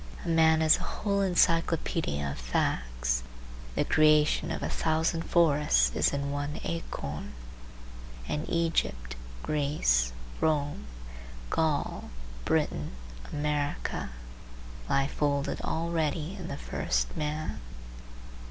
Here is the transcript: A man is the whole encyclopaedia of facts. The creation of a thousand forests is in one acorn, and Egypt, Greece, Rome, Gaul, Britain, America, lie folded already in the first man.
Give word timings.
A 0.25 0.29
man 0.29 0.63
is 0.63 0.77
the 0.77 0.83
whole 0.83 1.21
encyclopaedia 1.21 2.31
of 2.31 2.39
facts. 2.39 3.21
The 3.75 3.85
creation 3.85 4.49
of 4.49 4.63
a 4.63 4.67
thousand 4.67 5.21
forests 5.25 5.91
is 5.95 6.11
in 6.11 6.31
one 6.31 6.59
acorn, 6.63 7.33
and 8.27 8.49
Egypt, 8.49 9.15
Greece, 9.43 10.11
Rome, 10.39 10.87
Gaul, 11.51 12.09
Britain, 12.45 12.93
America, 13.31 14.09
lie 14.89 15.05
folded 15.05 15.61
already 15.61 16.35
in 16.35 16.47
the 16.47 16.57
first 16.57 17.15
man. 17.15 17.59